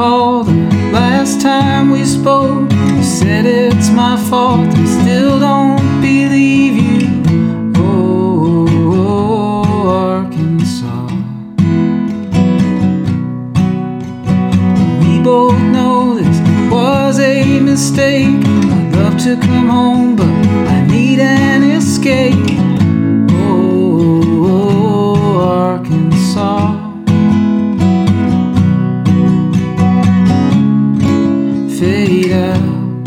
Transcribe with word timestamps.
recall 0.00 0.44
the 0.44 0.52
last 0.92 1.42
time 1.42 1.90
we 1.90 2.04
spoke. 2.04 2.72
You 2.72 3.02
said 3.02 3.44
it's 3.44 3.90
my 3.90 4.16
fault, 4.30 4.70
I 4.74 4.84
still 4.86 5.38
don't 5.38 6.00
believe 6.00 6.74
you. 6.88 7.22
Oh, 7.76 8.64
Arkansas. 9.88 11.06
We 15.00 15.22
both 15.22 15.60
know 15.74 16.14
this 16.14 16.38
was 16.70 17.20
a 17.20 17.60
mistake. 17.60 18.42
I'd 18.46 18.96
love 18.96 19.18
to 19.24 19.36
come 19.36 19.68
home, 19.68 20.16
but 20.16 20.34
I 20.76 20.86
need 20.86 21.20
an 21.20 21.62
escape. 21.62 22.69
Fade 31.80 32.32
out. 32.32 33.04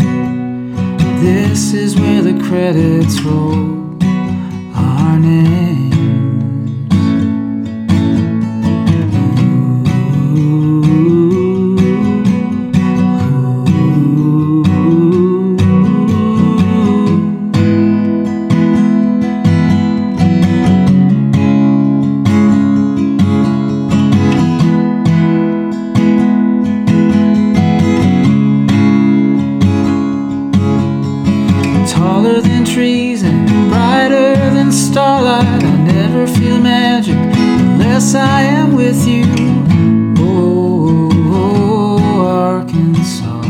This 1.21 1.73
is 1.73 1.95
where 1.95 2.23
the 2.23 2.33
credits 2.47 3.21
roll. 3.21 3.53
Our 4.73 5.19
names. 5.19 5.42
Never 36.13 36.27
feel 36.27 36.59
magic 36.59 37.15
unless 37.15 38.13
I 38.13 38.41
am 38.41 38.75
with 38.75 39.07
you. 39.07 39.25
Oh, 40.19 41.09
Arkansas. 42.23 43.41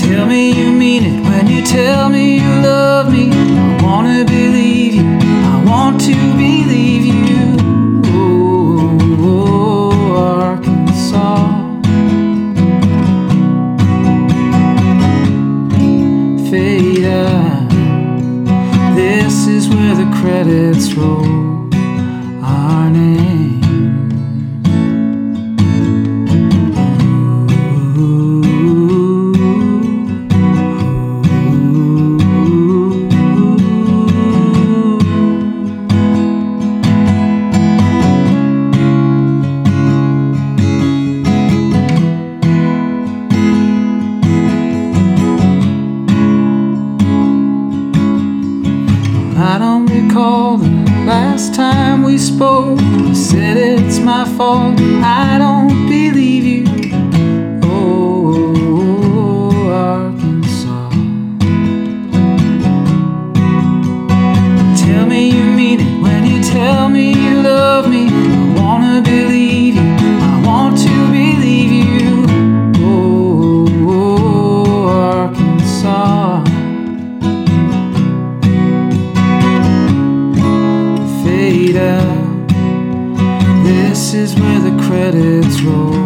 Tell 0.00 0.26
me 0.26 0.52
you 0.52 0.72
mean 0.72 1.04
it 1.04 1.22
when 1.28 1.46
you 1.46 1.62
tell 1.62 2.08
me 2.08 2.38
you 2.38 2.48
love 2.62 3.12
me. 3.12 3.30
I 3.30 3.82
wanna 3.82 4.24
believe 4.24 4.94
you. 4.94 5.18
I 5.52 5.62
want 5.66 6.00
to 6.08 6.14
believe 6.44 7.04
you. 7.04 7.56
Oh, 9.22 9.50
Arkansas. 10.42 11.48
fade 16.50 17.04
out. 17.04 17.29
This 19.30 19.46
is 19.46 19.68
where 19.68 19.94
the 19.94 20.10
credits 20.20 20.92
roll. 20.94 21.72
Our 22.42 22.90
name. 22.90 23.39
I 49.52 49.58
don't 49.58 49.86
recall 49.86 50.58
the 50.58 50.68
last 51.06 51.56
time 51.56 52.04
we 52.04 52.18
spoke. 52.18 52.80
You 52.80 53.16
said 53.16 53.56
it's 53.56 53.98
my 53.98 54.24
fault. 54.36 54.78
I 55.02 55.38
don't 55.38 55.88
believe 55.88 56.44
you. 56.44 56.66
Oh, 57.64 58.92
Arkansas. 59.72 60.90
Tell 64.84 65.06
me 65.06 65.30
you 65.32 65.44
mean 65.56 65.80
it 65.80 66.00
when 66.00 66.24
you 66.26 66.40
tell 66.44 66.88
me 66.88 67.12
you 67.12 67.39
This 84.10 84.32
is 84.32 84.40
where 84.40 84.58
the 84.58 84.76
credits 84.82 85.60
roll. 85.60 85.99